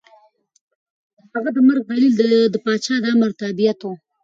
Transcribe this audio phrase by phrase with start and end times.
[1.17, 2.15] د هغه د مرګ دلیل
[2.51, 3.91] د پاچا د امر تابعیت و.